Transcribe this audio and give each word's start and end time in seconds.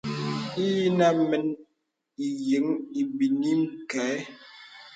Inyinə 0.63 1.05
man 1.29 1.45
ǐ 2.23 2.25
yeaŋ 2.47 2.65
ibini 3.01 3.51
kaɛ. 3.91 4.15